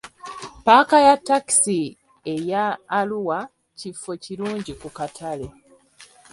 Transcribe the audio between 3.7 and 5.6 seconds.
kifo kirungi ku katale.